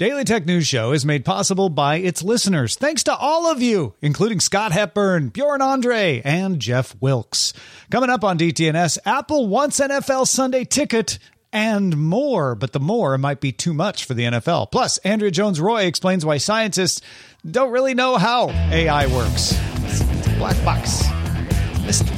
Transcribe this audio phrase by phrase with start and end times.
[0.00, 2.74] Daily Tech News Show is made possible by its listeners.
[2.74, 7.52] Thanks to all of you, including Scott Hepburn, Bjorn Andre, and Jeff Wilkes.
[7.90, 11.18] Coming up on DTNS, Apple wants NFL Sunday ticket
[11.52, 14.72] and more, but the more might be too much for the NFL.
[14.72, 17.02] Plus, Andrea Jones Rooy explains why scientists
[17.44, 19.52] don't really know how AI works.
[20.38, 21.04] Black box.
[21.84, 22.16] Mystery.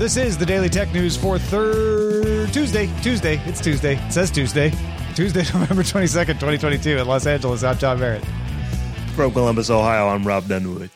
[0.00, 2.90] This is the Daily Tech News for third Tuesday.
[3.02, 3.40] Tuesday.
[3.44, 4.04] It's Tuesday.
[4.04, 4.72] It says Tuesday.
[5.14, 7.62] Tuesday, November 22nd, 2022 in Los Angeles.
[7.64, 8.24] I'm Tom Merritt.
[9.14, 10.90] From Columbus, Ohio, I'm Rob Dunwood.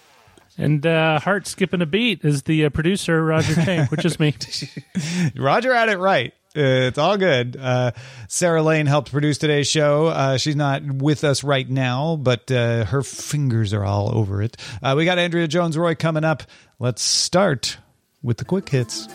[0.58, 4.34] And uh, Heart Skipping a Beat is the uh, producer, Roger Chang, which is me.
[5.36, 6.32] Roger had it right.
[6.56, 7.58] Uh, It's all good.
[7.60, 7.90] Uh,
[8.28, 10.06] Sarah Lane helped produce today's show.
[10.06, 14.56] Uh, she's not with us right now, but uh, her fingers are all over it.
[14.82, 16.42] Uh, we got Andrea Jones Rooy coming up.
[16.78, 17.76] Let's start
[18.22, 19.06] with the quick hits.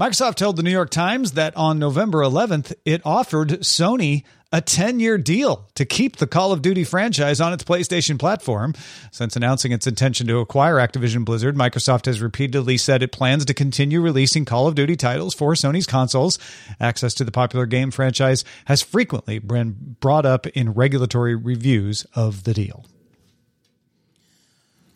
[0.00, 4.98] Microsoft told the New York Times that on November 11th, it offered Sony a 10
[4.98, 8.72] year deal to keep the Call of Duty franchise on its PlayStation platform.
[9.10, 13.52] Since announcing its intention to acquire Activision Blizzard, Microsoft has repeatedly said it plans to
[13.52, 16.38] continue releasing Call of Duty titles for Sony's consoles.
[16.80, 22.44] Access to the popular game franchise has frequently been brought up in regulatory reviews of
[22.44, 22.86] the deal.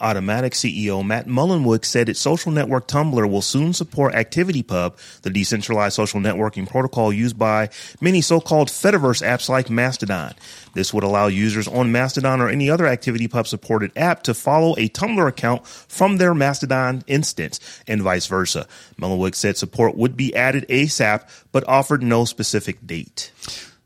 [0.05, 5.95] Automattic CEO Matt Mullenweg said its social network Tumblr will soon support ActivityPub, the decentralized
[5.95, 7.71] social networking protocol used by
[8.03, 10.35] many so-called Fediverse apps like Mastodon.
[10.75, 14.91] This would allow users on Mastodon or any other ActivityPub supported app to follow a
[14.91, 18.67] Tumblr account from their Mastodon instance and vice versa.
[19.01, 23.33] Mullenweg said support would be added ASAP, but offered no specific date.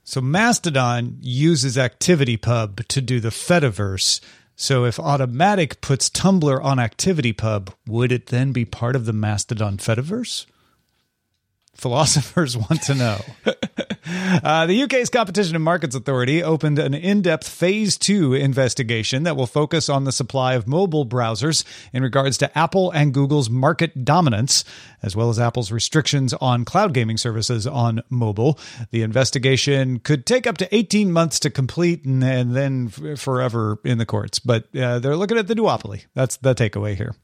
[0.02, 4.20] So Mastodon uses ActivityPub to do the Fediverse.
[4.60, 9.76] So if Automattic puts Tumblr on ActivityPub, would it then be part of the Mastodon
[9.76, 10.46] Fediverse?
[11.76, 13.20] Philosophers want to know.
[14.42, 19.36] Uh, the UK's Competition and Markets Authority opened an in depth phase two investigation that
[19.36, 24.04] will focus on the supply of mobile browsers in regards to Apple and Google's market
[24.04, 24.64] dominance,
[25.02, 28.58] as well as Apple's restrictions on cloud gaming services on mobile.
[28.91, 33.78] The investigation could take up to 18 months to complete and, and then f- forever
[33.84, 34.38] in the courts.
[34.38, 36.06] But uh, they're looking at the duopoly.
[36.14, 37.14] That's the takeaway here.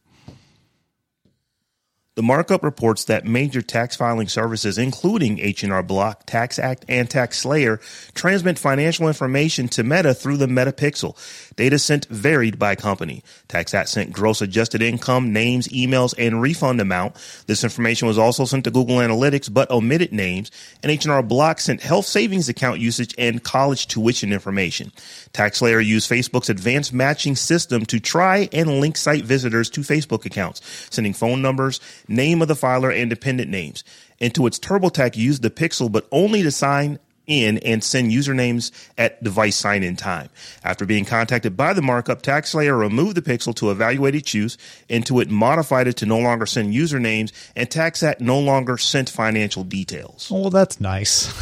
[2.17, 7.81] The markup reports that major tax filing services, including H&R Block, TaxAct, and TaxSlayer,
[8.15, 11.17] transmit financial information to Meta through the Meta Pixel.
[11.57, 13.25] Data sent varied by company.
[13.49, 17.17] TaxAct sent gross adjusted income, names, emails, and refund amount.
[17.49, 20.53] This information was also sent to Google Analytics, but omitted names.
[20.85, 24.93] And H&R Block sent health savings account usage and college tuition information.
[25.33, 30.61] TaxSlayer used Facebook's advanced matching system to try and link site visitors to Facebook accounts,
[30.91, 33.85] sending phone numbers, name of the filer, and dependent names.
[34.21, 39.57] Intuit's TurboTax used the Pixel, but only to sign in and send usernames at device
[39.57, 40.29] sign in time.
[40.63, 44.57] After being contacted by the markup, TaxSlayer removed the Pixel to evaluate its use.
[44.89, 50.31] Intuit modified it to no longer send usernames, and TaxAct no longer sent financial details.
[50.31, 51.33] Well, that's nice.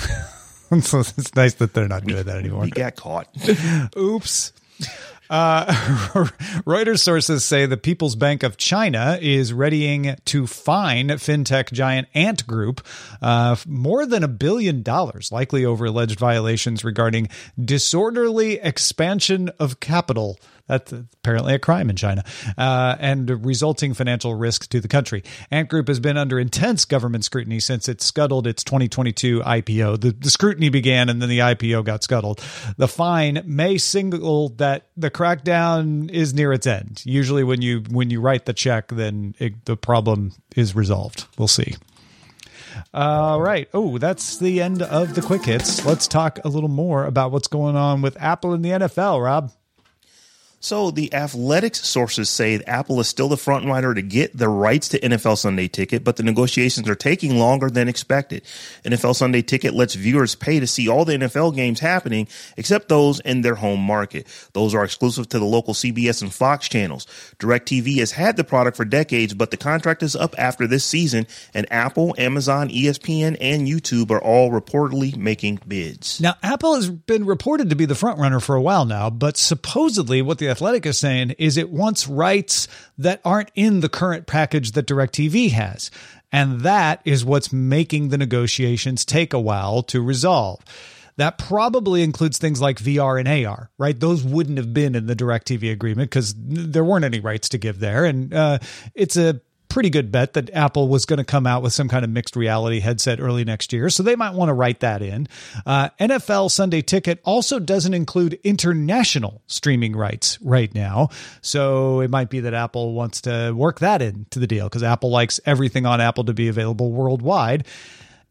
[0.80, 2.62] so it's nice that they're not doing that anymore.
[2.62, 3.28] We got caught.
[3.96, 4.52] Oops.
[5.30, 5.66] Uh,
[6.66, 12.46] Reuters sources say the People's Bank of China is readying to fine fintech giant Ant
[12.46, 12.86] Group
[13.20, 17.28] uh, more than a billion dollars, likely over alleged violations regarding
[17.62, 22.24] disorderly expansion of capital That's apparently a crime in China,
[22.56, 25.22] uh, and resulting financial risk to the country.
[25.50, 30.00] Ant Group has been under intense government scrutiny since it scuttled its 2022 IPO.
[30.00, 32.40] The, the scrutiny began, and then the IPO got scuttled.
[32.76, 37.02] The fine may signal that the crackdown is near its end.
[37.04, 41.26] Usually, when you when you write the check, then it, the problem is resolved.
[41.38, 41.74] We'll see.
[42.94, 43.68] All right.
[43.74, 45.84] Oh, that's the end of the quick hits.
[45.84, 49.52] Let's talk a little more about what's going on with Apple and the NFL, Rob.
[50.62, 54.90] So the Athletic's sources say Apple is still the front runner to get the rights
[54.90, 58.44] to NFL Sunday Ticket, but the negotiations are taking longer than expected.
[58.84, 63.18] NFL Sunday Ticket lets viewers pay to see all the NFL games happening, except those
[63.18, 64.24] in their home market.
[64.52, 67.08] Those are exclusive to the local CBS and Fox channels.
[67.40, 71.26] DirecTV has had the product for decades, but the contract is up after this season,
[71.54, 76.20] and Apple, Amazon, ESPN, and YouTube are all reportedly making bids.
[76.20, 79.36] Now, Apple has been reported to be the front runner for a while now, but
[79.36, 82.68] supposedly what the Athletic is saying is it wants rights
[82.98, 85.90] that aren't in the current package that DirecTV has.
[86.30, 90.60] And that is what's making the negotiations take a while to resolve.
[91.16, 93.98] That probably includes things like VR and AR, right?
[93.98, 97.80] Those wouldn't have been in the DirecTV agreement because there weren't any rights to give
[97.80, 98.04] there.
[98.04, 98.58] And uh,
[98.94, 99.40] it's a
[99.72, 102.36] pretty good bet that Apple was going to come out with some kind of mixed
[102.36, 103.88] reality headset early next year.
[103.88, 105.26] So they might want to write that in.
[105.64, 111.08] Uh, NFL Sunday Ticket also doesn't include international streaming rights right now.
[111.40, 115.10] So it might be that Apple wants to work that into the deal because Apple
[115.10, 117.66] likes everything on Apple to be available worldwide.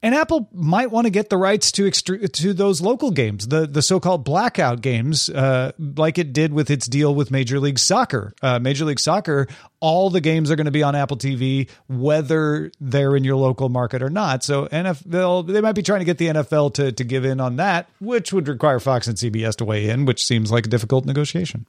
[0.03, 3.67] And Apple might want to get the rights to extre- to those local games, the
[3.67, 8.33] the so-called blackout games, uh, like it did with its deal with Major League Soccer.
[8.41, 9.47] Uh, Major League Soccer,
[9.79, 13.69] all the games are going to be on Apple TV, whether they're in your local
[13.69, 14.43] market or not.
[14.43, 17.57] So NFL, they might be trying to get the NFL to to give in on
[17.57, 21.05] that, which would require Fox and CBS to weigh in, which seems like a difficult
[21.05, 21.67] negotiation.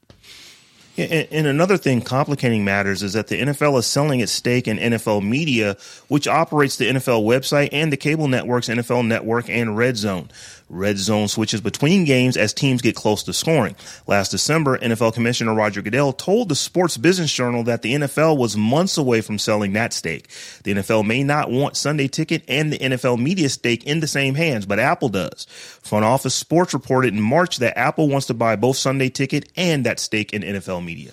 [0.96, 5.26] And, another thing complicating matters is that the NFL is selling its stake in NFL
[5.26, 5.76] Media,
[6.08, 10.28] which operates the NFL website and the cable networks NFL Network and Red Zone.
[10.72, 13.76] Red zone switches between games as teams get close to scoring.
[14.06, 18.56] Last December, NFL Commissioner Roger Goodell told the Sports Business Journal that the NFL was
[18.56, 20.28] months away from selling that stake.
[20.64, 24.34] The NFL may not want Sunday Ticket and the NFL media stake in the same
[24.34, 25.46] hands, but Apple does.
[25.82, 29.84] Front Office Sports reported in March that Apple wants to buy both Sunday Ticket and
[29.84, 31.12] that stake in NFL media.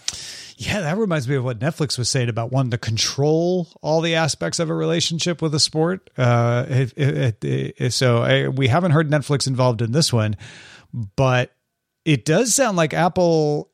[0.61, 4.15] Yeah, that reminds me of what Netflix was saying about wanting to control all the
[4.15, 6.09] aspects of a relationship with a sport.
[6.17, 10.35] Uh, it, it, it, so I, we haven't heard Netflix involved in this one,
[11.15, 11.53] but
[12.03, 13.71] it does sound like Apple.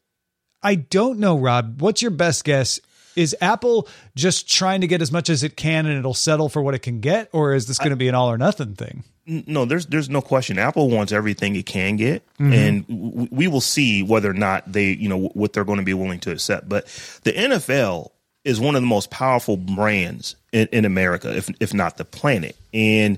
[0.62, 1.82] I don't know, Rob.
[1.82, 2.80] What's your best guess?
[3.16, 6.62] Is Apple just trying to get as much as it can and it'll settle for
[6.62, 9.04] what it can get, or is this going to be an all or nothing thing?
[9.26, 10.60] No, there's there's no question.
[10.60, 12.54] Apple wants everything it can get, mm-hmm.
[12.54, 15.86] and w- we will see whether or not they, you know, what they're going to
[15.86, 16.70] be willing to accept.
[16.70, 16.86] But
[17.24, 18.12] the NFL
[18.44, 22.56] is one of the most powerful brands in, in America, if if not the planet,
[22.74, 23.18] and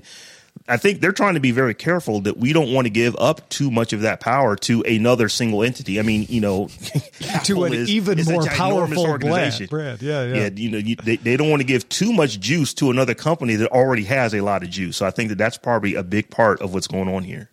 [0.68, 3.48] I think they're trying to be very careful that we don't want to give up
[3.48, 5.98] too much of that power to another single entity.
[5.98, 6.68] I mean, you know,
[7.44, 9.66] to an is, even more powerful organization.
[9.66, 10.02] Brand.
[10.02, 10.34] Yeah, yeah.
[10.34, 13.14] yeah you know, you, they, they don't want to give too much juice to another
[13.14, 14.98] company that already has a lot of juice.
[14.98, 17.50] So I think that that's probably a big part of what's going on here.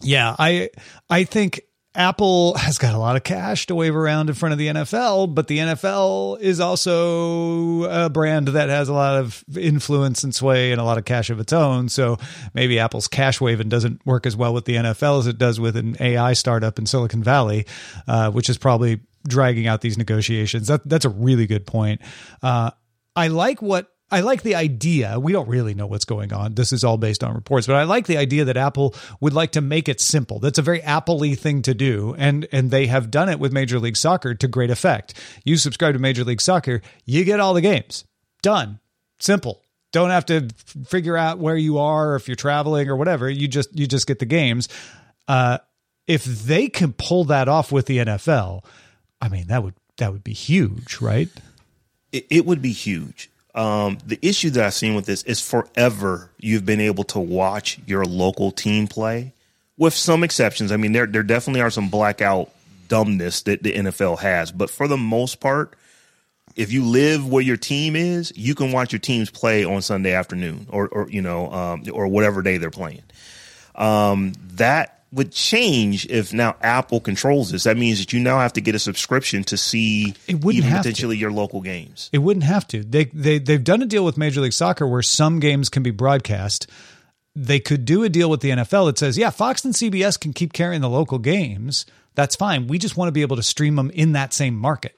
[0.00, 0.70] Yeah, I
[1.10, 1.62] I think
[1.96, 5.32] Apple has got a lot of cash to wave around in front of the NFL,
[5.32, 10.72] but the NFL is also a brand that has a lot of influence and sway
[10.72, 11.88] and a lot of cash of its own.
[11.88, 12.18] So
[12.52, 15.76] maybe Apple's cash waving doesn't work as well with the NFL as it does with
[15.76, 17.64] an AI startup in Silicon Valley,
[18.08, 20.66] uh, which is probably dragging out these negotiations.
[20.66, 22.00] That, that's a really good point.
[22.42, 22.72] Uh,
[23.14, 25.18] I like what I like the idea.
[25.18, 26.54] We don't really know what's going on.
[26.54, 29.52] This is all based on reports, but I like the idea that Apple would like
[29.52, 30.38] to make it simple.
[30.38, 33.78] That's a very Apple-y thing to do, and and they have done it with Major
[33.78, 35.14] League Soccer to great effect.
[35.44, 38.04] You subscribe to Major League Soccer, you get all the games.
[38.42, 38.78] Done.
[39.18, 39.62] Simple.
[39.90, 40.48] Don't have to
[40.86, 43.30] figure out where you are if you're traveling or whatever.
[43.30, 44.68] You just you just get the games.
[45.26, 45.58] Uh,
[46.06, 48.64] if they can pull that off with the NFL,
[49.20, 51.28] I mean that would that would be huge, right?
[52.12, 56.30] It, it would be huge um, the issue that I've seen with this is forever
[56.38, 59.32] you've been able to watch your local team play,
[59.76, 60.72] with some exceptions.
[60.72, 62.50] I mean, there there definitely are some blackout
[62.88, 65.74] dumbness that the NFL has, but for the most part,
[66.56, 70.12] if you live where your team is, you can watch your teams play on Sunday
[70.12, 73.02] afternoon or or you know um, or whatever day they're playing.
[73.76, 77.64] Um, that would change if now Apple controls this.
[77.64, 81.20] That means that you now have to get a subscription to see even potentially to.
[81.20, 82.10] your local games.
[82.12, 82.82] It wouldn't have to.
[82.82, 85.90] They they they've done a deal with Major League Soccer where some games can be
[85.90, 86.66] broadcast.
[87.36, 90.32] They could do a deal with the NFL that says, yeah, Fox and CBS can
[90.32, 92.68] keep carrying the local games, That's fine.
[92.68, 94.96] We just want to be able to stream them in that same market.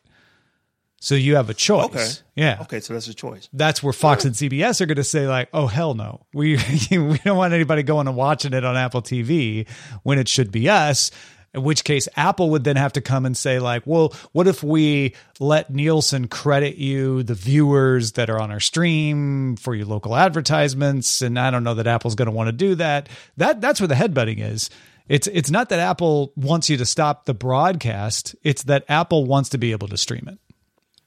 [1.01, 1.85] So you have a choice.
[1.85, 2.09] Okay.
[2.35, 2.59] Yeah.
[2.63, 3.49] Okay, so that's a choice.
[3.53, 6.27] That's where Fox and CBS are going to say like, "Oh hell no.
[6.33, 6.57] We
[6.91, 9.69] we don't want anybody going and watching it on Apple TV
[10.03, 11.11] when it should be us."
[11.55, 14.63] In which case Apple would then have to come and say like, "Well, what if
[14.63, 20.17] we let Nielsen credit you the viewers that are on our stream for your local
[20.17, 23.09] advertisements?" And I don't know that Apple's going to want to do that.
[23.37, 24.71] That that's where the headbutting is.
[25.09, 29.51] It's it's not that Apple wants you to stop the broadcast, it's that Apple wants
[29.51, 30.39] to be able to stream it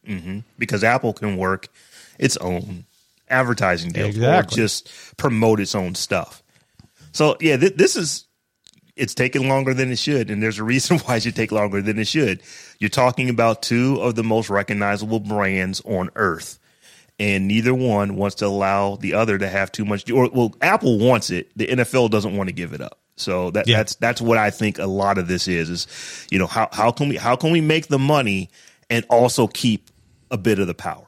[0.09, 0.39] Mm-hmm.
[0.57, 1.67] because Apple can work
[2.17, 2.85] its own
[3.29, 4.55] advertising deals Exactly.
[4.63, 6.41] or just promote its own stuff.
[7.11, 8.25] So yeah, th- this is
[8.95, 11.81] it's taking longer than it should, and there's a reason why it should take longer
[11.81, 12.41] than it should.
[12.79, 16.59] You're talking about two of the most recognizable brands on earth,
[17.19, 20.09] and neither one wants to allow the other to have too much.
[20.11, 22.97] Or well, Apple wants it, the NFL doesn't want to give it up.
[23.15, 23.77] So that, Yeah.
[23.77, 25.69] that's that's what I think a lot of this is.
[25.69, 28.49] Is you know how how can we how can we make the money
[28.89, 29.89] and also keep
[30.31, 31.05] a bit of the power.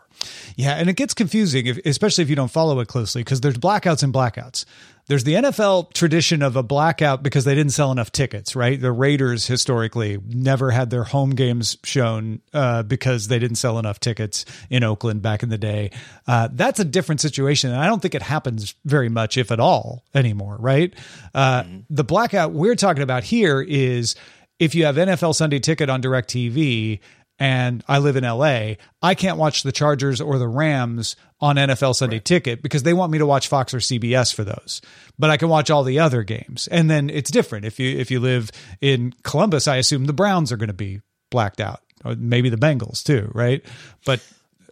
[0.56, 3.58] Yeah, and it gets confusing, if, especially if you don't follow it closely, because there's
[3.58, 4.66] blackouts and blackouts.
[5.08, 8.80] There's the NFL tradition of a blackout because they didn't sell enough tickets, right?
[8.80, 14.00] The Raiders historically never had their home games shown uh, because they didn't sell enough
[14.00, 15.92] tickets in Oakland back in the day.
[16.28, 19.60] Uh, that's a different situation, and I don't think it happens very much, if at
[19.60, 20.94] all, anymore, right?
[21.34, 24.16] Uh, The blackout we're talking about here is
[24.60, 27.00] if you have NFL Sunday Ticket on DirecTV
[27.42, 31.96] and I live in LA, I can't watch the Chargers or the Rams on NFL
[31.96, 34.80] Sunday Ticket because they want me to watch Fox or CBS for those.
[35.18, 36.68] But I can watch all the other games.
[36.68, 37.66] And then it's different.
[37.66, 41.02] If you if you live in Columbus, I assume the Browns are going to be
[41.32, 41.82] blacked out.
[42.06, 43.66] Or maybe the Bengals too, right?
[44.06, 44.24] But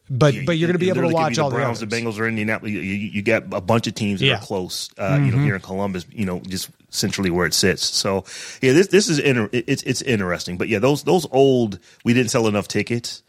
[0.10, 1.86] but but you're going to be able to watch be all the the Browns, the
[1.88, 2.74] Bengals, or Indianapolis.
[2.74, 4.36] You, you, you got a bunch of teams that Yeah.
[4.36, 4.44] Mm-hmm.
[4.44, 4.90] are close.
[4.98, 7.86] Uh, You know, here in Columbus, you know, just centrally where it sits.
[7.86, 8.26] So
[8.62, 10.58] yeah, this this is inter- it's it's interesting.
[10.58, 13.22] But yeah, those those old we didn't sell enough tickets.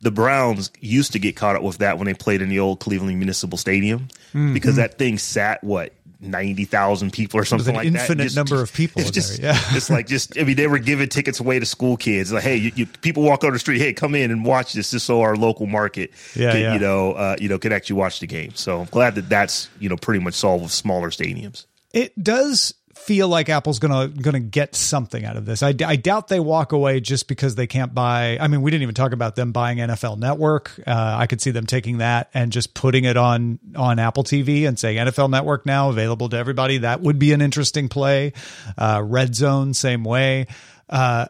[0.00, 2.80] The Browns used to get caught up with that when they played in the old
[2.80, 5.92] Cleveland Municipal Stadium because that thing sat what.
[6.22, 8.00] Ninety thousand people or something like that.
[8.02, 9.60] infinite number of people It's just, there, yeah.
[9.76, 10.38] it's like just.
[10.38, 12.32] I mean, they were giving tickets away to school kids.
[12.32, 13.80] Like, hey, you, you, people walk on the street.
[13.80, 16.74] Hey, come in and watch this, just so our local market, Yeah, can, yeah.
[16.74, 18.52] you know, uh, you know, can actually watch the game.
[18.54, 21.66] So I'm glad that that's you know pretty much solved with smaller stadiums.
[21.92, 25.62] it does feel like Apple's gonna gonna get something out of this.
[25.62, 28.38] I, I doubt they walk away just because they can't buy.
[28.40, 30.72] I mean, we didn't even talk about them buying NFL Network.
[30.86, 34.68] Uh, I could see them taking that and just putting it on on Apple TV
[34.68, 36.78] and saying NFL Network now available to everybody.
[36.78, 38.32] That would be an interesting play.
[38.76, 40.46] Uh, Red Zone, same way.
[40.88, 41.26] Uh,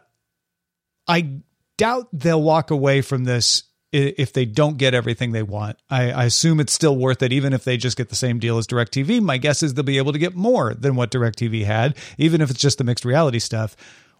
[1.07, 1.39] I
[1.77, 3.63] doubt they'll walk away from this
[3.93, 5.77] if they don't get everything they want.
[5.89, 8.57] I, I assume it's still worth it, even if they just get the same deal
[8.57, 9.21] as DirecTV.
[9.21, 12.49] My guess is they'll be able to get more than what DirecTV had, even if
[12.49, 13.75] it's just the mixed reality stuff.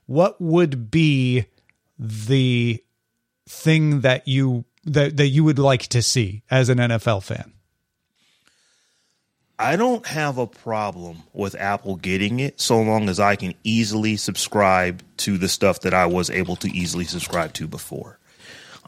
[0.05, 1.45] What would be
[1.97, 2.83] the
[3.49, 7.53] thing that you that, that you would like to see as an NFL fan?
[9.57, 14.17] I don't have a problem with Apple getting it so long as I can easily
[14.17, 18.19] subscribe to the stuff that I was able to easily subscribe to before.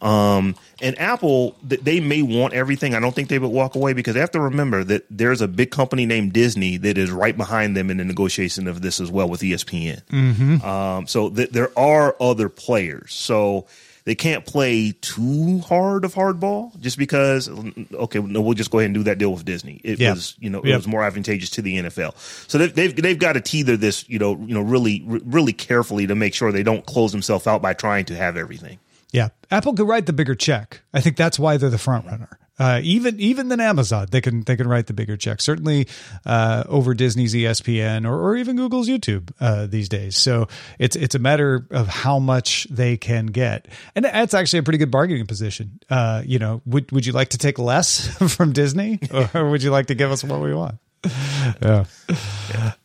[0.01, 2.93] Um, and Apple, they may want everything.
[2.95, 5.47] I don't think they would walk away because they have to remember that there's a
[5.47, 9.09] big company named Disney that is right behind them in the negotiation of this as
[9.09, 10.63] well with ESPN.
[10.63, 13.13] Um, so th- there are other players.
[13.13, 13.67] So
[14.03, 17.49] they can't play too hard of hardball just because.
[17.49, 19.79] Okay, no, we'll just go ahead and do that deal with Disney.
[19.83, 20.11] It Yeah.
[20.13, 20.77] was, you know, it Yep.
[20.77, 22.13] was more advantageous to the NFL.
[22.47, 26.05] So they've they've, they've got to teeter this, you know, you know, really really carefully
[26.05, 28.77] to make sure they don't close themselves out by trying to have everything.
[29.15, 30.81] Yeah, Apple could write the bigger check.
[30.93, 32.37] I think that's why they're the front runner.
[32.59, 35.39] Uh, even even than Amazon, they can they can write the bigger check.
[35.39, 35.87] Certainly
[36.25, 40.17] uh, over Disney's ESPN or, or even Google's YouTube uh, these days.
[40.17, 40.47] So
[40.79, 44.79] it's it's a matter of how much they can get, and that's actually a pretty
[44.79, 45.79] good bargaining position.
[45.89, 48.99] Uh, you know, would would you like to take less from Disney,
[49.33, 50.75] or would you like to give us what we want?
[51.61, 51.85] yeah.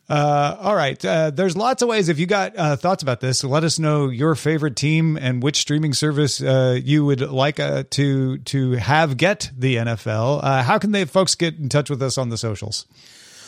[0.09, 1.03] Uh, all right.
[1.03, 2.09] Uh, there's lots of ways.
[2.09, 5.57] If you got uh, thoughts about this, let us know your favorite team and which
[5.57, 10.43] streaming service uh, you would like uh, to to have get the NFL.
[10.43, 12.85] Uh, how can they folks get in touch with us on the socials?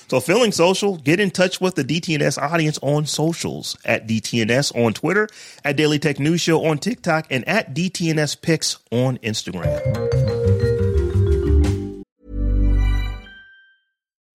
[0.09, 4.93] So, feeling social, get in touch with the DTNS audience on socials at DTNS on
[4.93, 5.27] Twitter,
[5.63, 10.32] at Daily Tech News Show on TikTok, and at DTNS Picks on Instagram.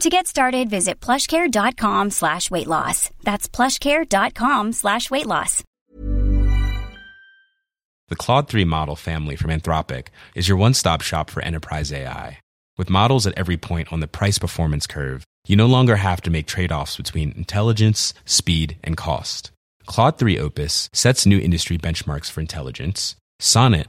[0.00, 3.10] To get started, visit plushcare.com slash weight loss.
[3.24, 5.62] That's plushcare.com slash weight loss.
[8.08, 12.38] The Claude 3 model family from Anthropic is your one-stop shop for enterprise AI.
[12.78, 16.46] With models at every point on the price-performance curve, you no longer have to make
[16.46, 19.50] trade-offs between intelligence, speed, and cost.
[19.86, 23.16] Claude 3 Opus sets new industry benchmarks for intelligence.
[23.40, 23.88] Sonnet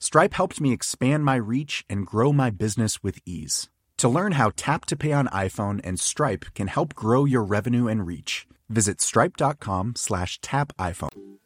[0.00, 3.68] Stripe helped me expand my reach and grow my business with ease.
[3.98, 7.88] To learn how Tap to Pay on iPhone and Stripe can help grow your revenue
[7.88, 11.38] and reach, visit stripe.com slash tap iPhone.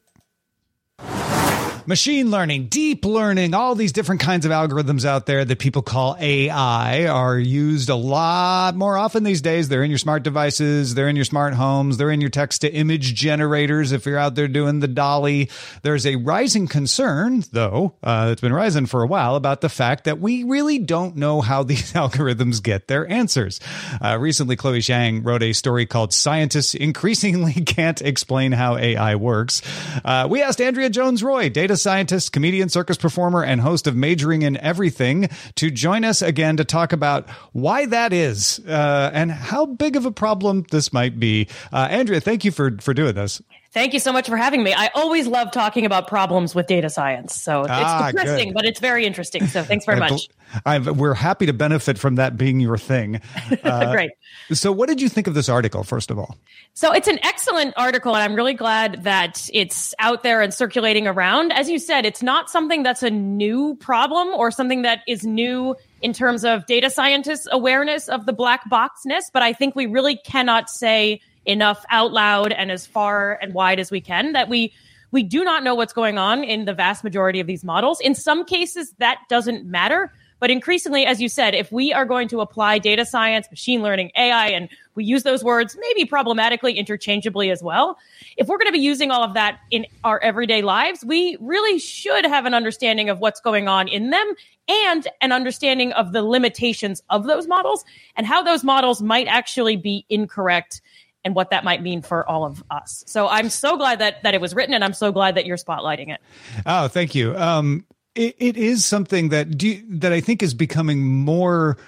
[1.85, 6.17] Machine learning, deep learning, all these different kinds of algorithms out there that people call
[6.21, 9.69] AI are used a lot more often these days.
[9.69, 12.73] They're in your smart devices, they're in your smart homes, they're in your text to
[12.73, 15.49] image generators if you're out there doing the DALL-E.
[15.83, 20.05] There's a rising concern, though, uh, it's been rising for a while, about the fact
[20.05, 23.59] that we really don't know how these algorithms get their answers.
[24.01, 29.63] Uh, recently, Chloe Xiang wrote a story called Scientists Increasingly Can't Explain How AI Works.
[30.05, 34.43] Uh, we asked Andrea Jones Rooy, data scientist, comedian, circus performer, and host of Majoring
[34.43, 39.67] in Everything, to join us again to talk about why that is uh, and how
[39.67, 41.49] big of a problem this might be.
[41.73, 43.41] Uh, Andrea, thank you for for doing this.
[43.73, 44.75] Thank you so much for having me.
[44.75, 47.35] I always love talking about problems with data science.
[47.35, 48.55] So Ah, it's depressing, good.
[48.55, 49.47] but it's very interesting.
[49.47, 50.29] So thanks very much.
[50.67, 53.21] I've, we're happy to benefit from that being your thing.
[53.63, 54.11] Uh, Great.
[54.53, 56.37] So, what did you think of this article, first of all?
[56.75, 61.07] So it's an excellent article, and I'm really glad that it's out there and circulating
[61.07, 61.53] around.
[61.53, 65.77] As you said, it's not something that's a new problem or something that is new
[66.01, 70.17] in terms of data scientists' awareness of the black boxness, but I think we really
[70.17, 74.73] cannot say enough out loud and as far and wide as we can that we
[75.11, 78.01] we do not know what's going on in the vast majority of these models.
[78.01, 80.11] In some cases, that doesn't matter.
[80.43, 84.11] But increasingly, as you said, if we are going to apply data science, machine learning,
[84.17, 87.97] AI, and we use those words maybe problematically interchangeably as well,
[88.37, 91.79] if we're going to be using all of that in our everyday lives, we really
[91.79, 94.35] should have an understanding of what's going on in them
[94.67, 97.85] and an understanding of the limitations of those models
[98.17, 100.81] and how those models might actually be incorrect
[101.25, 103.05] and what that might mean for all of us.
[103.07, 105.57] So I'm so glad that that it was written and I'm so glad that you're
[105.57, 106.21] spotlighting it.
[106.67, 107.37] Oh, thank you.
[107.37, 111.79] Um, it, it is something that do you, that I think is becoming more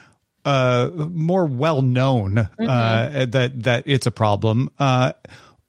[0.44, 4.70] uh, more well known uh, that that it's a problem.
[4.78, 5.12] Uh,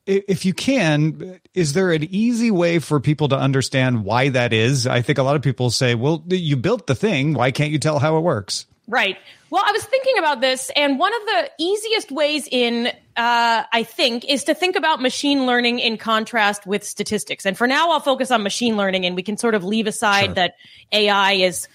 [0.05, 4.85] if you can, is there an easy way for people to understand why that is?
[4.85, 7.33] I think a lot of people say, "Well, you built the thing.
[7.33, 9.17] Why can't you tell how it works?" Right.
[9.49, 13.83] Well, I was thinking about this, and one of the easiest ways in, uh, I
[13.83, 17.45] think, is to think about machine learning in contrast with statistics.
[17.45, 20.35] And for now, I'll focus on machine learning, and we can sort of leave aside
[20.35, 20.55] that
[20.91, 21.67] AI is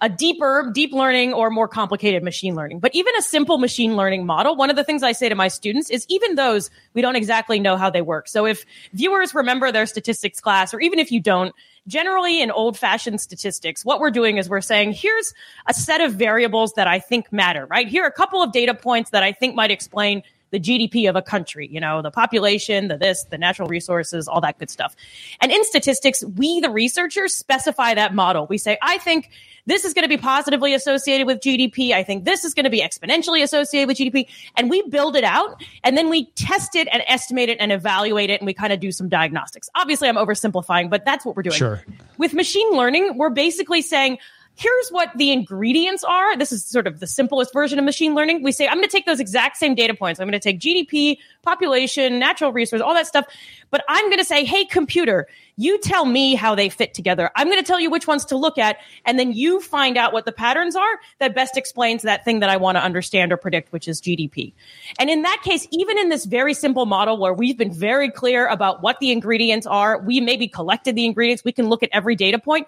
[0.00, 2.80] a deeper, deep learning or more complicated machine learning.
[2.80, 5.48] But even a simple machine learning model, one of the things I say to my
[5.48, 8.28] students is even those, we don't exactly know how they work.
[8.28, 11.54] So if viewers remember their statistics class, or even if you don't,
[11.86, 15.32] generally in old fashioned statistics, what we're doing is we're saying, here's
[15.66, 17.88] a set of variables that I think matter, right?
[17.88, 21.16] Here are a couple of data points that I think might explain the GDP of
[21.16, 24.94] a country, you know, the population, the this, the natural resources, all that good stuff.
[25.40, 28.46] And in statistics, we, the researchers, specify that model.
[28.46, 29.30] We say, I think
[29.66, 31.92] this is going to be positively associated with GDP.
[31.92, 34.26] I think this is going to be exponentially associated with GDP.
[34.56, 38.30] And we build it out and then we test it and estimate it and evaluate
[38.30, 38.40] it.
[38.40, 39.68] And we kind of do some diagnostics.
[39.74, 41.56] Obviously, I'm oversimplifying, but that's what we're doing.
[41.56, 41.84] Sure.
[42.16, 44.18] With machine learning, we're basically saying,
[44.58, 46.36] here's what the ingredients are.
[46.36, 48.42] This is sort of the simplest version of machine learning.
[48.42, 50.18] We say, I'm going to take those exact same data points.
[50.18, 53.26] I'm going to take GDP, population, natural resource, all that stuff.
[53.70, 57.30] But I'm going to say, hey, computer, you tell me how they fit together.
[57.36, 58.78] I'm going to tell you which ones to look at.
[59.04, 62.50] And then you find out what the patterns are that best explains that thing that
[62.50, 64.52] I want to understand or predict, which is GDP.
[64.98, 68.48] And in that case, even in this very simple model where we've been very clear
[68.48, 72.16] about what the ingredients are, we maybe collected the ingredients, we can look at every
[72.16, 72.66] data point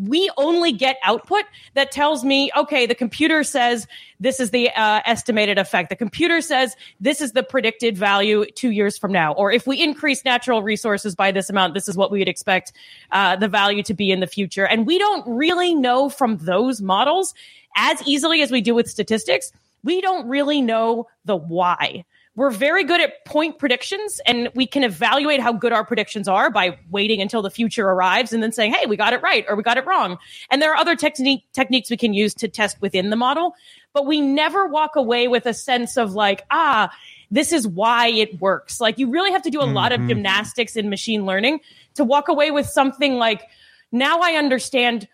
[0.00, 3.86] we only get output that tells me, okay, the computer says
[4.18, 5.90] this is the uh, estimated effect.
[5.90, 9.32] The computer says this is the predicted value two years from now.
[9.32, 12.72] Or if we increase natural resources by this amount, this is what we would expect
[13.12, 14.66] uh, the value to be in the future.
[14.66, 17.34] And we don't really know from those models
[17.76, 19.52] as easily as we do with statistics.
[19.82, 22.04] We don't really know the why
[22.36, 26.48] we're very good at point predictions and we can evaluate how good our predictions are
[26.50, 29.56] by waiting until the future arrives and then saying, hey, we got it right or
[29.56, 30.16] we got it wrong.
[30.50, 33.54] And there are other technique, techniques we can use to test within the model,
[33.92, 36.90] but we never walk away with a sense of like, ah,
[37.32, 38.80] this is why it works.
[38.80, 39.74] Like you really have to do a mm-hmm.
[39.74, 40.08] lot of mm-hmm.
[40.08, 41.60] gymnastics in machine learning
[41.94, 43.42] to walk away with something like,
[43.92, 45.08] now I understand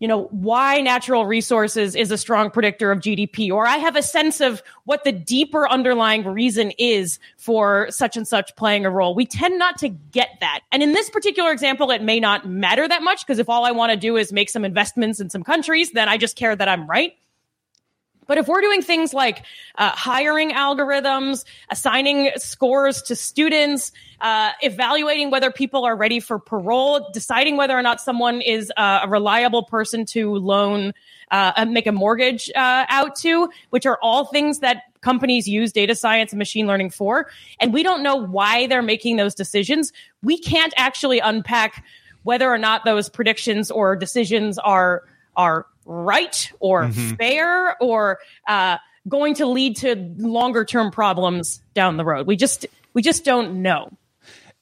[0.00, 4.02] you know, why natural resources is a strong predictor of GDP, or I have a
[4.02, 9.14] sense of what the deeper underlying reason is for such and such playing a role.
[9.14, 10.60] We tend not to get that.
[10.72, 13.72] And in this particular example, it may not matter that much because if all I
[13.72, 16.68] want to do is make some investments in some countries, then I just care that
[16.68, 17.12] I'm right.
[18.30, 23.90] But if we're doing things like uh, hiring algorithms, assigning scores to students,
[24.20, 29.00] uh, evaluating whether people are ready for parole, deciding whether or not someone is uh,
[29.02, 30.92] a reliable person to loan,
[31.32, 35.96] uh, make a mortgage uh, out to, which are all things that companies use data
[35.96, 37.28] science and machine learning for.
[37.58, 39.92] And we don't know why they're making those decisions.
[40.22, 41.84] We can't actually unpack
[42.22, 45.02] whether or not those predictions or decisions are
[45.36, 47.14] are right or mm-hmm.
[47.14, 52.26] fair or uh, going to lead to longer term problems down the road.
[52.26, 53.90] We just we just don't know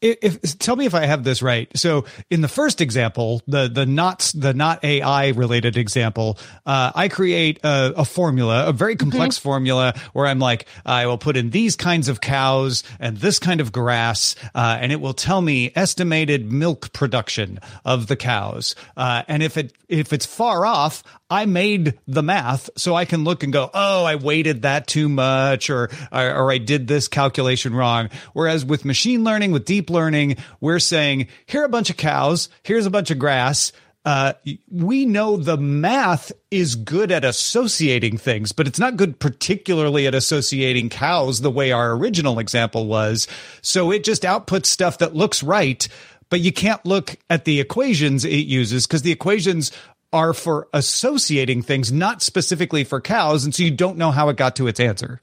[0.00, 1.68] if, if, tell me if I have this right.
[1.76, 7.08] So in the first example, the the not the not AI related example, uh, I
[7.08, 9.10] create a, a, formula, a very mm-hmm.
[9.10, 9.48] complex mm-hmm.
[9.48, 13.60] formula, where I'm like, I will put in these kinds of cows and this kind
[13.60, 18.76] of grass, uh, and it will tell me estimated milk production of the cows.
[18.96, 23.24] Uh, and if it if it's far off, I made the math so I can
[23.24, 27.06] look and go, oh, I weighted that too much, or, or, or I did this
[27.06, 28.08] calculation wrong.
[28.32, 32.48] Whereas with machine learning, with deep learning, we're saying here are a bunch of cows,
[32.62, 33.72] here's a bunch of grass.
[34.04, 34.32] Uh,
[34.70, 40.14] we know the math is good at associating things, but it's not good particularly at
[40.14, 43.28] associating cows the way our original example was.
[43.60, 45.86] So it just outputs stuff that looks right,
[46.30, 49.72] but you can't look at the equations it uses because the equations
[50.12, 53.44] are for associating things, not specifically for cows.
[53.44, 55.20] And so you don't know how it got to its answer.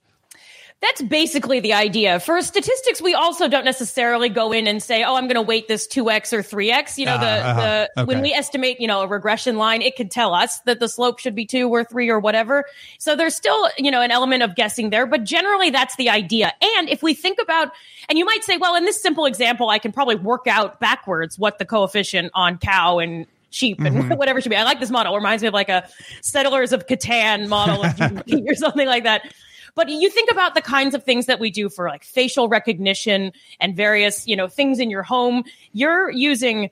[0.81, 2.19] That's basically the idea.
[2.19, 5.67] For statistics, we also don't necessarily go in and say, "Oh, I'm going to weight
[5.67, 7.61] this 2x or 3x." You know, uh, the, uh-huh.
[7.61, 8.05] the okay.
[8.05, 11.19] when we estimate, you know, a regression line, it can tell us that the slope
[11.19, 12.65] should be 2 or 3 or whatever.
[12.99, 16.53] So there's still, you know, an element of guessing there, but generally that's the idea.
[16.61, 17.71] And if we think about
[18.09, 21.39] and you might say, well, in this simple example, I can probably work out backwards
[21.39, 24.13] what the coefficient on cow and sheep and mm-hmm.
[24.17, 24.55] whatever should be.
[24.55, 25.13] I like this model.
[25.13, 25.87] It reminds me of like a
[26.21, 27.99] Settlers of Catan model of
[28.49, 29.33] or something like that.
[29.75, 33.33] But you think about the kinds of things that we do for like facial recognition
[33.59, 35.43] and various, you know, things in your home.
[35.73, 36.69] You're using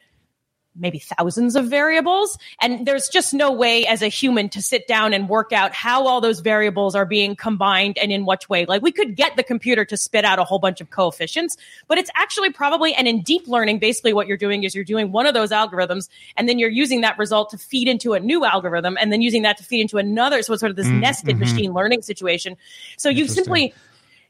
[0.76, 2.38] maybe thousands of variables.
[2.62, 6.08] And there's just no way as a human to sit down and work out how
[6.08, 8.66] all those variables are being combined and in which way.
[8.66, 11.58] Like we could get the computer to spit out a whole bunch of coefficients,
[11.88, 15.12] but it's actually probably, and in deep learning, basically what you're doing is you're doing
[15.12, 18.46] one of those algorithms and then you're using that result to feed into a new
[18.46, 20.42] algorithm and then using that to feed into another.
[20.42, 21.40] So it's sort of this mm, nested mm-hmm.
[21.40, 22.58] machine learning situation.
[22.98, 23.74] So you simply,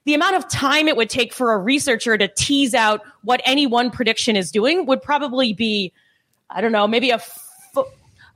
[0.05, 3.65] the amount of time it would take for a researcher to tease out what any
[3.65, 5.93] one prediction is doing would probably be
[6.53, 7.21] I don't know, maybe a,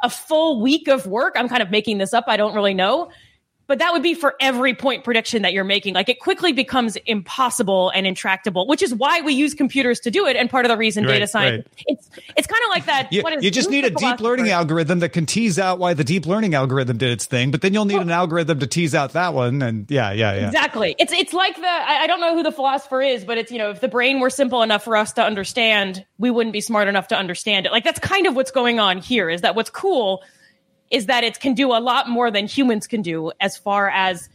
[0.04, 1.36] a full week of work.
[1.38, 2.26] I'm kind of making this up.
[2.28, 3.10] I don't really know
[3.68, 5.94] but that would be for every point prediction that you're making.
[5.94, 10.26] Like it quickly becomes impossible and intractable, which is why we use computers to do
[10.26, 10.36] it.
[10.38, 11.84] And part of the reason right, data science, right.
[11.88, 13.12] it's it's kind of like that.
[13.12, 16.26] You, you just need a deep learning algorithm that can tease out why the deep
[16.26, 19.14] learning algorithm did its thing, but then you'll need well, an algorithm to tease out
[19.14, 19.62] that one.
[19.62, 20.48] And yeah, yeah, yeah.
[20.48, 20.96] Exactly.
[20.98, 23.58] It's it's like the I, I don't know who the philosopher is, but it's you
[23.58, 26.88] know if the brain were simple enough for us to understand, we wouldn't be smart
[26.88, 27.72] enough to understand it.
[27.72, 29.30] Like that's kind of what's going on here.
[29.30, 30.24] Is that what's cool
[30.92, 34.30] is that it can do a lot more than humans can do as far as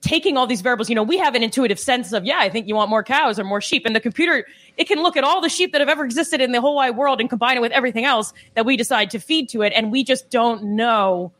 [0.00, 0.88] taking all these variables.
[0.88, 3.38] You know, we have an intuitive sense of, yeah, I think you want more cows
[3.38, 3.86] or more sheep.
[3.86, 4.44] And the computer,
[4.76, 6.96] it can look at all the sheep that have ever existed in the whole wide
[6.96, 9.72] world and combine it with everything else that we decide to feed to it.
[9.74, 11.32] And we just don't know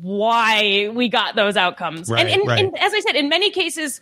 [0.00, 2.10] why we got those outcomes.
[2.10, 2.64] Right, and, and, right.
[2.64, 4.00] and as I said, in many cases,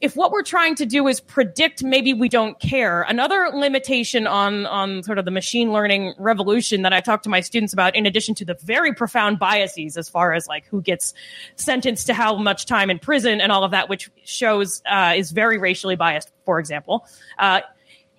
[0.00, 4.66] if what we're trying to do is predict maybe we don't care another limitation on
[4.66, 8.06] on sort of the machine learning revolution that i talk to my students about in
[8.06, 11.14] addition to the very profound biases as far as like who gets
[11.56, 15.30] sentenced to how much time in prison and all of that which shows uh, is
[15.30, 17.06] very racially biased for example
[17.38, 17.60] uh,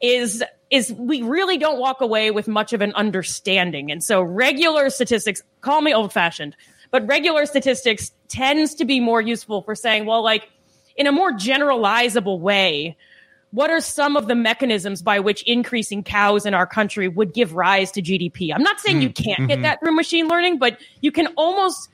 [0.02, 3.91] is is we really don't walk away with much of an understanding.
[3.91, 6.56] And so regular statistics call me old fashioned
[6.91, 10.50] but regular statistics tends to be more useful for saying well like
[11.02, 12.96] in a more generalizable way,
[13.50, 17.54] what are some of the mechanisms by which increasing cows in our country would give
[17.54, 18.54] rise to GDP?
[18.54, 19.24] I'm not saying you mm-hmm.
[19.24, 19.64] can't get mm-hmm.
[19.64, 21.90] that through machine learning, but you can almost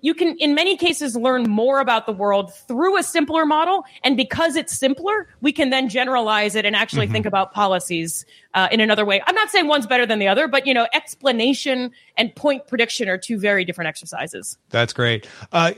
[0.00, 4.16] you can in many cases learn more about the world through a simpler model and
[4.16, 7.14] because it's simpler we can then generalize it and actually mm-hmm.
[7.14, 8.24] think about policies
[8.58, 10.86] uh, in another way i'm not saying one's better than the other but you know
[10.94, 15.26] explanation and point prediction are two very different exercises That's great.
[15.52, 15.72] Uh,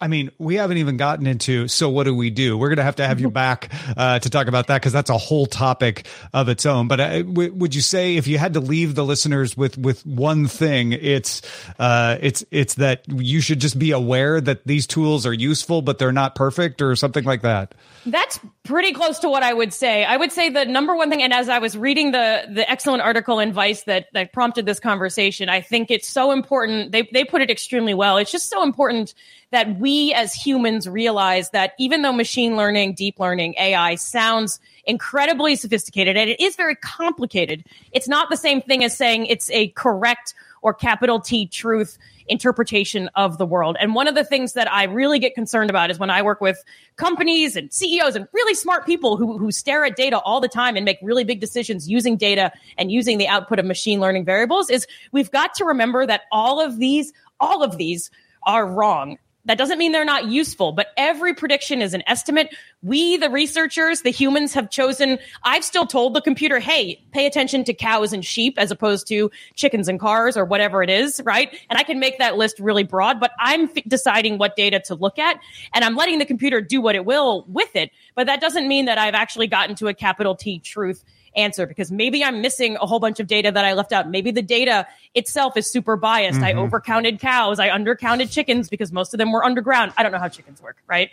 [0.00, 2.56] I mean, we haven't even gotten into so what do we do?
[2.58, 5.10] We're going to have to have you back uh, to talk about that because that's
[5.10, 6.88] a whole topic of its own.
[6.88, 10.04] But uh, w- would you say if you had to leave the listeners with with
[10.06, 11.42] one thing, it's
[11.78, 15.98] uh, it's it's that you should just be aware that these tools are useful, but
[15.98, 17.74] they're not perfect, or something like that.
[18.06, 20.04] That's pretty close to what I would say.
[20.04, 23.02] I would say the number one thing, and as I was reading the the excellent
[23.02, 26.92] article in Vice that that prompted this conversation, I think it's so important.
[26.92, 28.18] They they put it extremely well.
[28.18, 29.14] It's just so important
[29.50, 35.56] that we as humans realize that even though machine learning, deep learning, AI sounds incredibly
[35.56, 39.68] sophisticated and it is very complicated, it's not the same thing as saying it's a
[39.70, 43.76] correct or capital T truth interpretation of the world.
[43.80, 46.40] And one of the things that I really get concerned about is when I work
[46.40, 46.62] with
[46.96, 50.76] companies and CEOs and really smart people who, who stare at data all the time
[50.76, 54.70] and make really big decisions using data and using the output of machine learning variables
[54.70, 58.10] is we've got to remember that all of these, all of these
[58.44, 59.18] are wrong.
[59.46, 62.54] That doesn't mean they're not useful, but every prediction is an estimate.
[62.82, 65.18] We, the researchers, the humans have chosen.
[65.42, 69.30] I've still told the computer, hey, pay attention to cows and sheep as opposed to
[69.54, 71.54] chickens and cars or whatever it is, right?
[71.68, 74.94] And I can make that list really broad, but I'm f- deciding what data to
[74.94, 75.38] look at
[75.74, 77.90] and I'm letting the computer do what it will with it.
[78.14, 81.04] But that doesn't mean that I've actually gotten to a capital T truth
[81.36, 84.08] answer because maybe I'm missing a whole bunch of data that I left out.
[84.08, 86.40] Maybe the data itself is super biased.
[86.40, 87.58] I overcounted cows.
[87.58, 89.92] I undercounted chickens because most of them were underground.
[89.96, 91.10] I don't know how chickens work, right?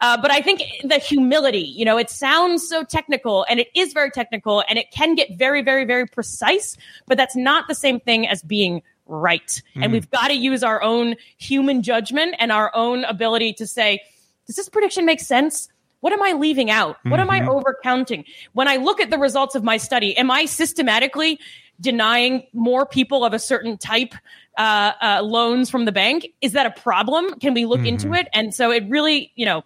[0.00, 3.92] Uh, but I think the humility, you know, it sounds so technical and it is
[3.92, 8.00] very technical and it can get very, very, very precise, but that's not the same
[8.00, 9.62] thing as being right.
[9.74, 14.02] And we've got to use our own human judgment and our own ability to say,
[14.46, 15.68] does this prediction make sense?
[16.00, 16.96] What am I leaving out?
[17.04, 18.24] What am I overcounting?
[18.52, 21.38] When I look at the results of my study, am I systematically
[21.80, 24.14] denying more people of a certain type
[24.58, 26.28] uh, uh, loans from the bank?
[26.40, 27.38] Is that a problem?
[27.38, 28.28] Can we look into it?
[28.32, 29.62] And so it really, you know,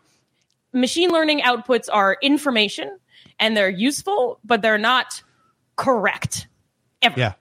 [0.72, 2.98] machine learning outputs are information
[3.38, 5.22] and they're useful, but they're not
[5.76, 6.48] correct.
[7.02, 7.18] Ever.
[7.18, 7.32] Yeah.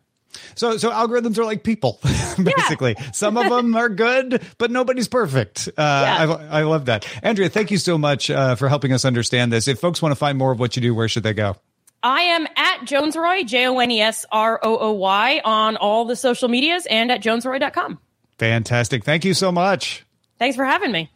[0.55, 1.99] So, so algorithms are like people,
[2.43, 2.95] basically.
[3.13, 5.69] Some of them are good, but nobody's perfect.
[5.77, 7.07] Uh, I, I love that.
[7.21, 9.67] Andrea, thank you so much uh, for helping us understand this.
[9.67, 11.55] If folks want to find more of what you do, where should they go?
[12.03, 16.05] I am at Jonesrooy, J O N E S R O O Y, on all
[16.05, 17.97] the social medias and at jonesrooy.com.
[18.37, 19.05] Fantastic.
[19.05, 20.05] Thank you so much.
[20.37, 21.09] Thanks for having me.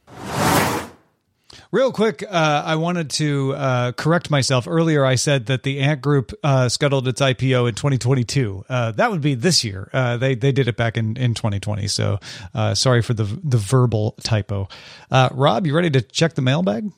[1.71, 4.67] Real quick, uh, I wanted to uh, correct myself.
[4.67, 8.65] Earlier, I said that the Ant Group uh, scuttled its IPO in 2022.
[8.69, 9.89] Uh, that would be this year.
[9.91, 11.87] Uh, they they did it back in, in 2020.
[11.87, 12.19] So
[12.53, 14.69] uh, sorry for the the verbal typo.
[15.11, 16.89] Rob, you ready to check the mailbag?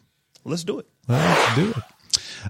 [0.46, 0.88] Let's do it.
[1.08, 1.84] Let's do it.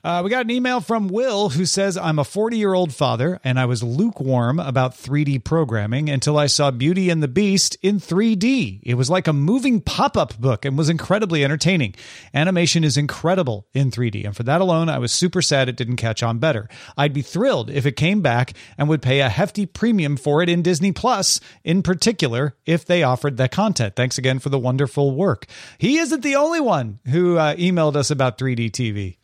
[0.03, 3.39] Uh, we got an email from Will who says, I'm a 40 year old father
[3.43, 7.99] and I was lukewarm about 3D programming until I saw Beauty and the Beast in
[7.99, 8.81] 3D.
[8.83, 11.95] It was like a moving pop up book and was incredibly entertaining.
[12.33, 15.97] Animation is incredible in 3D, and for that alone, I was super sad it didn't
[15.97, 16.67] catch on better.
[16.97, 20.49] I'd be thrilled if it came back and would pay a hefty premium for it
[20.49, 23.95] in Disney Plus, in particular, if they offered the content.
[23.95, 25.45] Thanks again for the wonderful work.
[25.77, 29.18] He isn't the only one who uh, emailed us about 3D TV.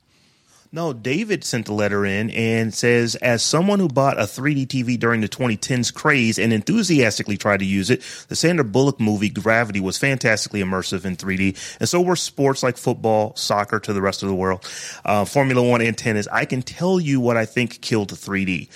[0.76, 5.00] No, David sent the letter in and says, as someone who bought a 3D TV
[5.00, 9.80] during the 2010s craze and enthusiastically tried to use it, the Sandra Bullock movie Gravity
[9.80, 14.22] was fantastically immersive in 3D, and so were sports like football, soccer to the rest
[14.22, 14.70] of the world,
[15.06, 16.28] uh, Formula One and tennis.
[16.30, 18.68] I can tell you what I think killed 3D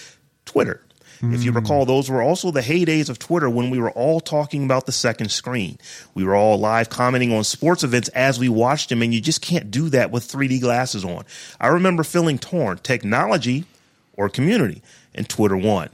[0.46, 0.82] Twitter.
[1.22, 4.64] If you recall, those were also the heydays of Twitter when we were all talking
[4.64, 5.78] about the second screen.
[6.14, 9.42] We were all live commenting on sports events as we watched them, and you just
[9.42, 11.26] can't do that with 3D glasses on.
[11.60, 13.66] I remember feeling torn technology
[14.14, 14.82] or community,
[15.14, 15.90] and Twitter won.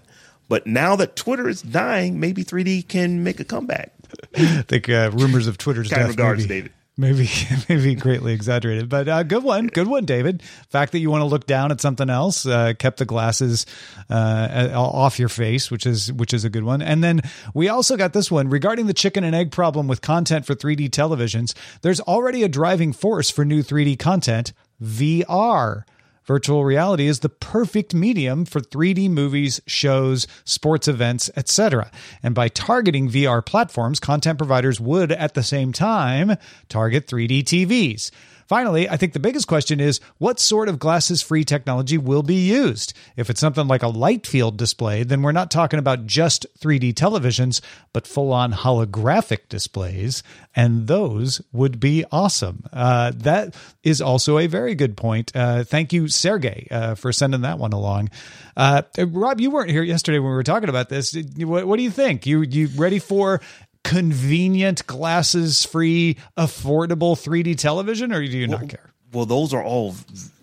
[0.47, 3.93] But now that Twitter is dying, maybe 3D can make a comeback.
[4.35, 6.73] I think uh, rumors of Twitter's Kind death regards, maybe, David.
[6.97, 7.29] Maybe,
[7.69, 10.41] maybe greatly exaggerated, but uh, good one, good one, David.
[10.69, 13.65] Fact that you want to look down at something else, uh, kept the glasses
[14.09, 16.81] uh, off your face, which is which is a good one.
[16.81, 17.21] And then
[17.53, 20.89] we also got this one regarding the chicken and egg problem with content for 3D
[20.89, 21.53] televisions.
[21.81, 25.83] There's already a driving force for new 3D content: VR.
[26.25, 31.91] Virtual reality is the perfect medium for 3D movies, shows, sports events, etc.
[32.23, 38.09] And by targeting VR platforms, content providers would at the same time target 3D TVs.
[38.47, 42.35] Finally, I think the biggest question is what sort of glasses free technology will be
[42.35, 42.93] used?
[43.15, 46.93] If it's something like a light field display, then we're not talking about just 3D
[46.93, 50.21] televisions, but full on holographic displays.
[50.55, 52.65] And those would be awesome.
[52.71, 55.35] Uh, that is also a very good point.
[55.35, 58.09] Uh, thank you, Sergey, uh, for sending that one along.
[58.55, 61.15] Uh, Rob, you weren't here yesterday when we were talking about this.
[61.37, 62.25] What, what do you think?
[62.25, 63.41] You you ready for
[63.85, 68.89] convenient, glasses free, affordable 3D television, or do you well, not care?
[69.13, 69.93] Well, those are all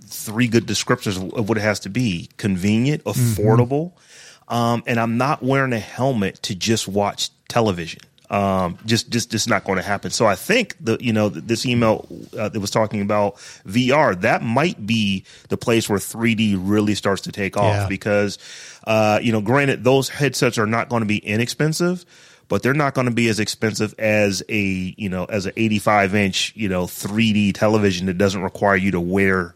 [0.05, 3.93] three good descriptors of what it has to be convenient, affordable.
[3.93, 4.55] Mm-hmm.
[4.55, 8.01] Um, and I'm not wearing a helmet to just watch television.
[8.31, 10.11] Um, just, just, just not going to happen.
[10.11, 12.07] So I think the, you know, this email
[12.39, 17.23] uh, that was talking about VR, that might be the place where 3D really starts
[17.23, 17.89] to take off Yeah.
[17.89, 18.39] because,
[18.87, 22.07] uh, you know, granted, those headsets are not going to be inexpensive,
[22.53, 26.15] but they're not going to be as expensive as a, you know, as an 85
[26.15, 29.55] inch, you know, 3D television that doesn't require you to wear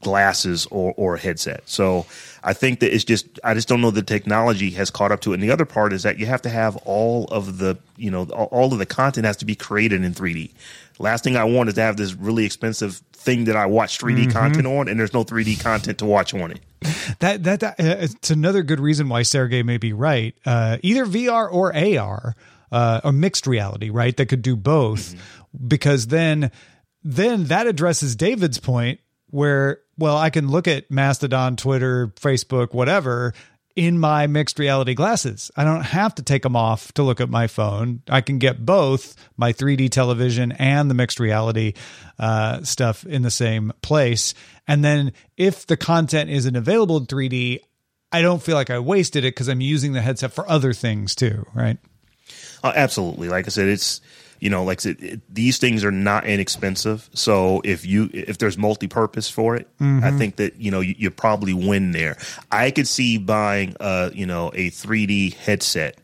[0.00, 1.68] glasses or, or a headset.
[1.68, 2.06] So
[2.42, 5.32] I think that it's just, I just don't know the technology has caught up to
[5.32, 5.34] it.
[5.34, 8.24] And the other part is that you have to have all of the, you know,
[8.24, 10.52] all of the content has to be created in 3D.
[10.98, 14.32] Last thing I want is to have this really expensive thing that I watch 3D
[14.32, 16.60] content on and there's no 3D content to watch on it.
[17.18, 20.34] That that, that uh, it's another good reason why Sergey may be right.
[20.44, 22.36] Uh, either VR or AR,
[22.72, 24.16] uh, or mixed reality, right?
[24.16, 25.14] That could do both,
[25.66, 26.50] because then
[27.02, 33.32] then that addresses David's point where well, I can look at Mastodon, Twitter, Facebook, whatever.
[33.76, 37.28] In my mixed reality glasses, I don't have to take them off to look at
[37.28, 38.02] my phone.
[38.08, 41.74] I can get both my 3D television and the mixed reality
[42.18, 44.32] uh, stuff in the same place.
[44.66, 47.60] And then if the content isn't available in 3D,
[48.10, 51.14] I don't feel like I wasted it because I'm using the headset for other things
[51.14, 51.76] too, right?
[52.64, 53.28] Uh, absolutely.
[53.28, 54.00] Like I said, it's
[54.40, 57.08] you know, like I said, it, these things are not inexpensive.
[57.14, 60.18] So if you if there's multi-purpose for it, I mm-hmm.
[60.18, 62.16] think that you know you, you probably win there.
[62.50, 65.98] I could see buying a you know a 3D headset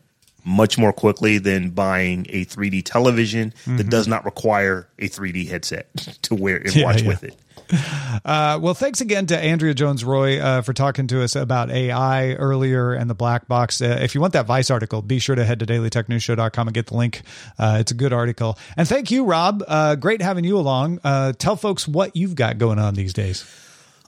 [0.45, 3.89] much more quickly than buying a 3D television that mm-hmm.
[3.89, 5.93] does not require a 3D headset
[6.23, 7.07] to wear and Yeah, watch yeah.
[7.07, 7.37] with it.
[8.25, 12.33] Uh, well, thanks again to Andrea Jones Rooy uh, for talking to us about AI
[12.35, 13.81] earlier and the black box.
[13.81, 16.87] Uh, if you want that Vice article, be sure to head to dailytechnewsshow.com and get
[16.87, 17.23] the link.
[17.59, 18.57] Uh, it's a good article.
[18.77, 19.63] And thank you, Rob.
[19.67, 20.99] Uh, great having you along.
[21.37, 23.43] Tell folks what you've got going on these days.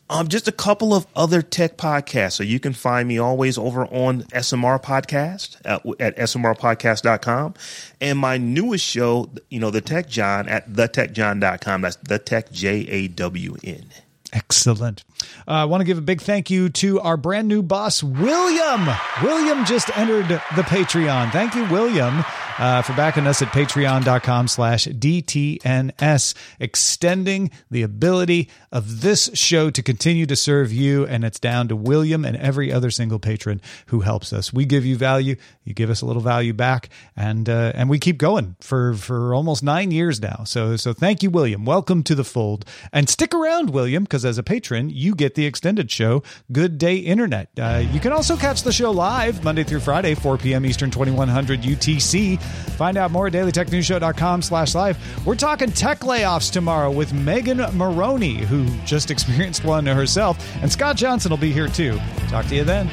[0.10, 2.34] Um, just a couple of other tech podcasts.
[2.34, 7.56] So you can find me always over on SMR Podcast at, at smrpodcast.com.
[8.00, 11.82] And my newest show, you know, The Tech Jawn at thetechjawn.com.
[11.82, 13.86] That's The Tech J A W N.
[14.34, 15.04] Excellent.
[15.48, 18.88] Uh, I want to give a big thank you to our brand new boss, William.
[19.24, 21.32] William just entered the Patreon.
[21.32, 22.26] Thank you, William,
[22.58, 29.84] uh, for backing us at patreon.com slash DTNS, extending the ability of this show to
[29.84, 31.06] continue to serve you.
[31.06, 34.54] And it's down to William and every other single patron who helps us.
[34.54, 35.36] We give you value.
[35.63, 39.34] You give us a little value back and, uh, and we keep going for, for
[39.34, 40.44] almost nine years now.
[40.46, 41.65] So, so thank you, William.
[41.65, 45.46] Welcome to the fold and stick around, William, because as a patron, you get the
[45.46, 47.50] extended show, Good Day Internet.
[47.60, 50.65] Uh, you can also catch the show live Monday through Friday, 4 p.m.
[50.65, 52.39] Eastern, 2100 UTC.
[52.46, 55.26] Find out more at dailytechnewsshow.com slash live.
[55.26, 60.98] We're talking tech layoffs tomorrow with Megan Maroney, who just experienced one herself, and Scott
[60.98, 62.00] Johnson will be here too.
[62.28, 62.90] Talk to you then.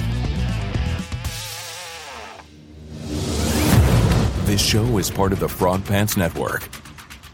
[4.47, 6.69] This show is part of the Frog Pants Network.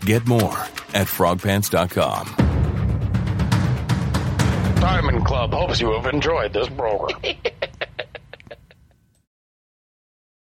[0.03, 0.57] Get more
[0.95, 2.35] at frogpants.com.
[4.81, 7.21] Diamond Club hopes you have enjoyed this program.